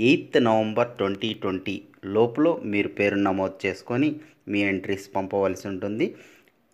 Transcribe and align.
Eighth 0.00 0.44
November 0.44 0.88
twenty 0.88 1.34
twenty 1.34 1.82
లోపల 2.04 2.56
మీరు 2.64 2.88
పేరు 2.88 3.14
నమోదు 3.14 3.66
చేసుకొని 3.66 4.16
మీ 4.48 4.62
ఎంట్రీస్ 4.62 5.16
పంపవలసి 5.16 5.68
ఉంటుంది. 5.68 6.14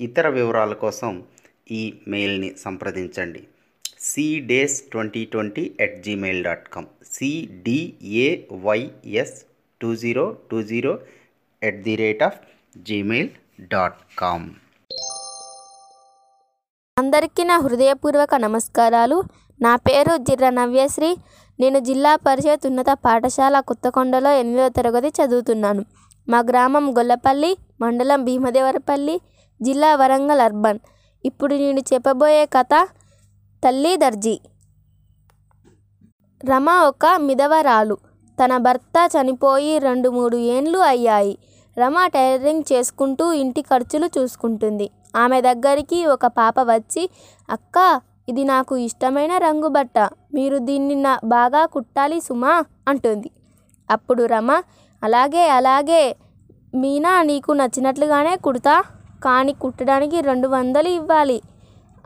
ఇతర 0.00 0.28
వివరాల 0.28 0.72
కోసం 0.72 1.24
ఈ 1.70 1.94
మెయిల్ని 2.08 2.52
సంప్రదించండి. 2.58 3.46
Cdays 4.00 4.82
twenty 4.92 5.24
twenty 5.24 5.72
at 5.80 6.02
Gmail 6.02 6.44
dot 6.44 6.68
com 6.68 6.86
CDAYS 7.12 9.45
two 9.80 9.96
zero 9.96 10.36
two 10.50 10.62
zero 10.62 10.98
at 11.62 11.82
the 11.82 11.96
rate 11.96 12.22
of 12.22 12.38
Gmail 12.78 13.28
dot 13.60 13.98
com 14.18 14.50
అందరికీ 16.98 17.45
నా 17.45 17.58
హృదయపూర్వక 17.58 18.34
నమస్కారాలు. 18.34 19.24
నా 19.62 19.76
పేరు 19.76 20.16
జిర్ర 20.16 20.50
నవ్యశ్రీ. 20.50 21.16
నేను 21.60 21.78
జిల్లా 21.78 22.16
పరిషత్ 22.16 22.66
ఉన్నత 22.66 22.91
పాఠశాల 23.05 23.60
కొత్తకొండలో 23.60 24.30
ఎనిమిదవ 24.30 24.69
తరగతి 24.69 25.12
చదువుతున్నాను. 25.18 25.85
మా 26.29 26.38
గ్రామం 26.38 26.98
గొల్లపల్లి 26.98 27.57
మండలం 27.80 28.24
భీమదేవరపల్లి 28.24 29.21
జిల్లా 29.63 29.96
వరంగల్ 29.96 30.40
అర్బన్. 30.40 30.79
ఇప్పుడు 31.24 31.54
నేను 31.54 31.80
చెప్పబోయే 31.80 32.46
కథ 32.46 32.74
తల్లి 33.63 33.96
దర్జీ. 33.96 34.40
రమ 36.51 36.71
ఒక 36.71 37.07
మిదవరాలు 37.18 37.96
తన 38.38 38.57
భర్త 38.57 38.96
చనిపోయి 39.15 39.79
రెండు 39.79 40.09
మూడు 40.09 40.37
ఏండ్లు 40.37 40.79
అయ్యాయి. 40.79 41.38
రమ 41.79 42.07
టైలరింగ్ 42.07 42.65
చేసుకుంటూ 42.73 43.32
ఇంటి 43.32 43.63
ఖర్చులు 43.63 44.07
చూసుకుంటుంది. 44.18 44.91
ఆమె 45.16 45.41
దగ్గరికి 45.41 46.07
ఒక 46.07 46.26
పాప 46.26 46.60
వచ్చి 46.60 47.10
అక్క 47.51 48.01
ఇది 48.29 48.45
నాకు 48.45 48.77
ఇష్టమైన 48.77 49.32
రంగు 49.38 49.69
బట్ట. 49.69 49.99
మీరు 50.35 50.59
దీన్ని 50.69 50.95
నా 50.95 51.13
బాగా 51.24 51.63
కుట్టాలి 51.66 52.21
సుమా 52.21 52.55
అంటుంది. 52.88 53.30
అప్పుడు 53.91 54.23
రమ 54.24 54.51
అలాగే 55.02 55.45
అలాగే 55.49 56.02
మీనా 56.74 57.23
నీకు 57.23 57.52
నచ్చినట్లుగానే 57.52 58.37
కుడతా 58.37 58.77
కానీ 59.24 59.52
కుట్టడానికి 59.52 60.21
రెండు 60.21 60.49
వందలు 60.49 60.88
ఇవ్వాలి 60.88 61.38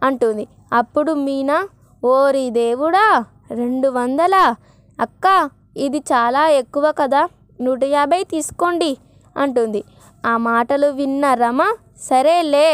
అంటుంది. 0.03 0.45
అప్పుడు 0.73 1.13
మీనా 1.27 1.59
ఓరి 2.05 2.51
దేవుడా 2.51 3.07
రెండు 3.51 3.89
వందలా? 3.89 4.45
అక్క 5.01 5.27
ఇది 5.77 6.01
చాలా 6.13 6.43
ఎక్కువ 6.61 6.93
కదా 6.93 7.23
నూట 7.61 7.85
యాభై 7.85 8.25
తీసుకోండి 8.25 8.93
అంటుంది. 9.37 9.81
ఆ 10.27 10.37
మాటలు 10.37 10.87
విన్న 10.87 11.35
రమ 11.35 11.61
సరేలే 12.09 12.69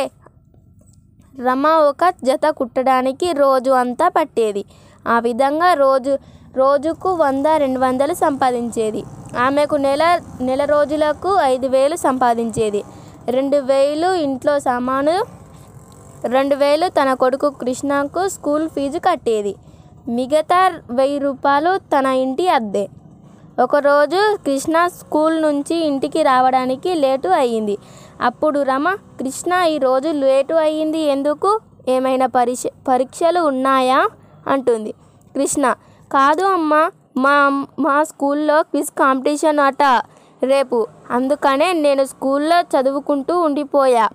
రమ 1.44 1.66
ఒక 1.66 2.10
జత 2.24 2.50
కుట్టడానికి 2.50 3.32
రోజు 3.32 3.70
అంతా 3.70 4.08
పట్టేది. 4.08 4.64
ఆ 5.08 5.18
విధంగా 5.18 5.72
రోజు 5.74 6.18
రోజుకు 6.56 7.12
వంద 7.14 7.46
రెండు 7.46 7.78
వందలు 7.80 8.14
సంపాదించేది. 8.14 9.02
ఆమెకు 9.38 9.76
నెల 9.76 10.20
నెల 10.40 10.64
రోజులకు 10.64 11.38
ఐదు 11.42 11.66
వేలు 11.66 11.96
సంపాదించేది. 11.96 12.82
రెండు 13.30 13.56
వేలు 13.56 14.14
ఇంట్లో 14.14 14.58
సామాను 14.58 15.24
రెండు 16.28 16.56
వేలు 16.56 16.88
తన 16.88 17.14
కొడుకు 17.14 17.50
కృష్ణకు 17.50 18.28
స్కూల్ 18.28 18.68
ఫీజు 18.68 18.98
కట్టేది. 18.98 19.54
మిగతా 20.08 20.72
వెయ్యి 20.90 21.18
రూపాయలు 21.18 21.76
తన 21.76 22.06
ఇంటి 22.06 22.48
అద్దె. 22.48 22.88
ఒకరోజు 23.62 24.36
కృష్ణ 24.36 24.86
స్కూల్ 24.86 25.42
నుంచి 25.42 25.76
ఇంటికి 25.76 26.22
రావడానికి 26.22 26.94
లేటు 26.94 27.28
అయ్యింది. 27.28 27.78
అప్పుడు 28.20 28.62
రమ 28.62 28.94
కృష్ణ 28.94 29.52
ఈరోజు 29.52 30.08
లేటు 30.08 30.54
అయ్యింది 30.54 30.98
ఎందుకు? 30.98 31.60
ఏమైనా 31.88 32.26
పరీక్ష 32.26 32.62
పరీక్షలు 32.88 33.40
ఉన్నాయా? 33.40 34.08
అంటుంది. 34.46 34.92
కృష్ణ 35.34 35.74
కాదు 36.12 36.42
అమ్మ 36.44 36.90
మా 37.16 37.66
మా 37.78 38.02
స్కూల్లో 38.02 38.62
క్విజ్ 38.62 38.90
కాంపిటీషన్ 38.90 39.58
అట 39.58 39.82
రేపు. 40.42 40.86
అందుకనే 41.10 41.72
నేను 41.72 42.04
స్కూల్లో 42.04 42.60
చదువుకుంటూ 42.60 43.40
ఉండిపోయా. 43.40 44.08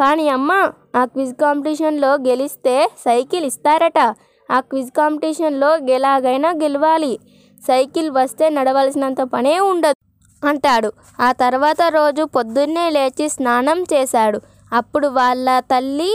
కానీ 0.00 0.28
అమ్మ 0.28 0.70
ఆ 0.96 1.04
క్విజ్ 1.04 1.34
కాంపిటీషన్లో 1.34 2.14
గెలిస్తే 2.14 2.90
సైకిల్ 2.98 3.44
ఇస్తారట. 3.44 4.14
ఆ 4.52 4.60
క్విజ్ 4.60 4.90
కాంపిటీషన్లో 4.90 5.76
ఎలాగైనా 5.76 6.50
గెలవాలి. 6.50 7.18
సైకిల్ 7.62 8.08
వస్తే 8.10 8.48
నడవలసినంత 8.48 9.20
పనే 9.34 9.54
ఉండదు 9.70 9.98
అంటాడు. 10.42 10.90
ఆ 11.20 11.28
తర్వాత 11.42 11.82
రోజు 11.98 12.22
పొద్దున్నే 12.36 12.86
లేచి 12.96 13.26
స్నానం 13.28 13.78
చేశాడు. 13.92 14.38
అప్పుడు 14.72 15.08
వాళ్ళ 15.18 15.48
తల్లి 15.72 16.12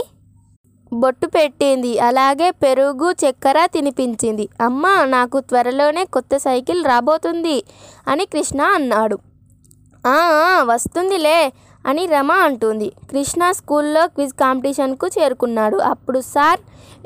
బొట్టు 0.92 1.26
పెట్టింది. 1.26 1.92
అలాగే 1.98 2.48
పెరుగు 2.64 3.08
చక్కెర 3.22 3.58
తినిపించింది. 3.66 4.44
అమ్మ 4.60 4.86
నాకు 5.16 5.38
త్వరలోనే 5.40 6.04
కొత్త 6.16 6.36
సైకిల్ 6.46 6.80
రాబోతుంది 6.84 7.58
అని 8.08 8.26
కృష్ణ 8.34 8.60
అన్నాడు. 8.78 9.18
వస్తుందిలే 10.72 11.38
అని 11.84 12.02
రమ 12.06 12.32
అంటుంది. 12.46 12.88
కృష్ణ 13.10 13.42
స్కూల్లో 13.58 14.02
క్విజ్ 14.06 14.34
కాంపిటీషన్కు 14.42 15.06
చేరుకున్నాడు. 15.16 15.78
అప్పుడు 15.92 16.20
సార్ 16.34 16.60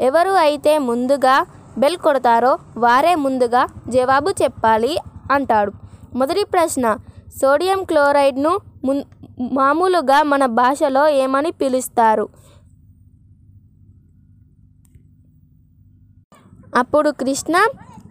ఎవరు 0.08 0.34
అయితే 0.46 0.72
ముందుగా 0.88 1.36
బెల్ 1.78 1.96
కొడతారో 1.96 2.52
వారే 2.76 3.14
ముందుగా 3.14 3.62
జవాబు 3.88 4.30
చెప్పాలి 4.42 4.92
అంటాడు. 5.30 5.72
మొదటి 6.14 6.44
ప్రశ్న 6.44 6.96
సోడియం 7.40 7.84
క్లోరైడ్ను 7.84 8.52
మున్ 8.84 9.02
మామూలుగా 9.52 10.22
మన 10.22 10.46
భాషలో 10.60 11.08
ఏమని 11.08 11.50
పిలుస్తారు? 11.50 12.26
అప్పుడు 16.76 17.10
కృష్ణ 17.10 17.56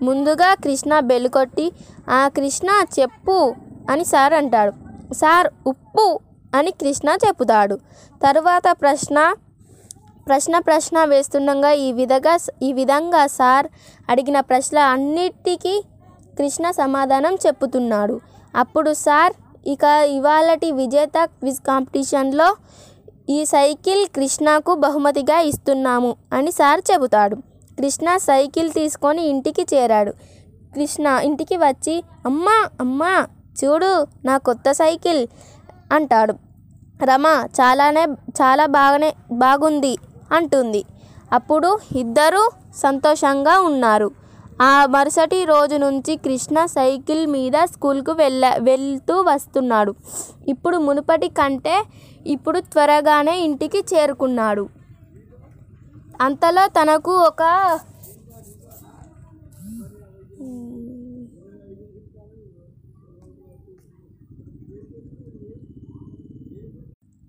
ముందుగా 0.02 0.54
కృష్ణ 0.54 1.00
బెల్ 1.00 1.28
కొట్టి 1.28 1.66
ఆ 2.10 2.28
కృష్ణ 2.28 2.70
చెప్పు 3.00 3.56
అని 3.92 4.06
సార్ 4.06 4.34
అంటాడు. 4.34 4.74
సార్ 5.14 5.48
ఉప్పు 5.68 6.20
అని 6.56 6.72
కృష్ణ 6.72 7.10
చెబుతాడు 7.26 7.76
తరువాత 8.24 8.68
ప్రశ్న 8.82 9.18
ప్రశ్న 10.28 10.60
ప్రశ్న 10.60 11.04
వేస్తుండగా 11.06 11.72
ఈ 11.72 11.92
విధంగా 11.92 12.36
ఈ 12.68 12.70
విధంగా 12.74 13.28
సార్ 13.28 13.68
అడిగిన 14.10 14.40
ప్రశ్న 14.40 14.78
అన్నిటికీ 14.94 15.76
కృష్ణ 16.38 16.72
సమాధానం 16.72 17.34
చెప్పుతున్నాడు. 17.36 18.16
అప్పుడు 18.56 18.94
సార్ 18.94 19.34
ఇక 19.68 19.84
ఇవాళటి 20.18 20.72
విజేత 20.72 21.18
క్విజ్ 21.26 21.62
కాంపిటీషన్లో 21.68 22.50
ఈ 23.30 23.46
సైకిల్ 23.46 24.02
కృష్ణకు 24.16 24.76
బహుమతిగా 24.76 25.40
ఇస్తున్నాము 25.40 26.16
అని 26.34 26.52
సార్ 26.52 26.82
చెబుతాడు. 26.92 27.36
కృష్ణ 27.80 28.18
సైకిల్ 28.18 28.70
తీసుకొని 28.74 29.22
ఇంటికి 29.28 29.64
చేరాడు. 29.74 30.12
కృష్ణ 30.76 31.08
ఇంటికి 31.24 31.58
వచ్చి 31.58 31.96
అమ్మా 32.26 32.58
అమ్మా 32.80 33.14
చూడు 33.60 34.08
నా 34.26 34.38
కొత్త 34.38 34.72
సైకిల్ 34.72 35.28
అంటాడు. 35.92 36.34
రమ 37.04 37.26
చాలానే 37.62 38.04
చాలా 38.40 38.66
బాగానే 38.66 39.14
బాగుంది. 39.32 39.94
అంటుంది. 40.32 40.86
అప్పుడు 41.34 41.80
ఇద్దరూ 41.96 42.50
సంతోషంగా 42.76 43.60
ఉన్నారు. 43.60 44.12
ఆ 44.62 44.86
మరుసటి 44.86 45.46
రోజు 45.46 45.76
నుంచి 45.76 46.16
కృష్ణ 46.16 46.66
సైకిల్ 46.66 47.28
మీద 47.28 47.52
స్కూల్కు 47.66 48.12
వెళ్ళ 48.12 48.56
వెళ్తూ 48.60 49.22
వస్తున్నాడు. 49.22 49.96
ఇప్పుడు 50.48 50.78
మునుపటి 50.78 51.30
కంటే 51.30 51.84
ఇప్పుడు 52.26 52.60
త్వరగానే 52.60 53.40
ఇంటికి 53.40 53.86
చేరుకున్నాడు. 53.94 54.70
అంతలో 56.22 56.68
తనకు 56.68 57.12
ఒక 57.12 57.44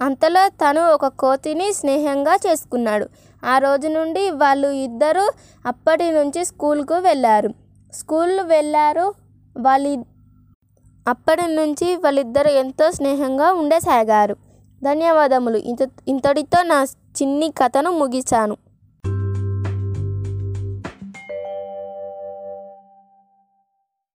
అంతలో 0.03 0.49
తను 0.49 0.91
ఒక 0.91 1.07
కోతిని 1.07 1.73
స్నేహంగా 1.73 2.35
చేసుకున్నాడు. 2.35 3.09
ఆ 3.45 3.59
రోజు 3.59 3.89
నుండి 3.89 4.31
వాళ్ళు 4.31 4.69
ఇద్దరు 4.69 5.31
అప్పటి 5.67 6.11
నుంచి 6.11 6.45
స్కూల్కు 6.45 6.95
వెళ్ళారు. 6.95 7.51
స్కూల్ 7.93 8.41
వెళ్ళారు 8.41 9.15
వాళ్ళ 9.59 10.05
అప్పటి 11.09 11.43
నుంచి 11.43 11.97
వాళ్ళిద్దరు 11.97 12.49
ఎంతో 12.49 12.91
స్నేహంగా 12.91 13.53
ఉండసాగారు. 13.53 14.37
ధన్యవాదములు. 14.85 15.59
ఇంత 15.59 15.91
ఇంతటితో 16.09 16.63
నా 16.63 16.85
చిన్ని 17.23 17.51
కథను 17.51 17.91
ముగిశాను. 17.91 18.57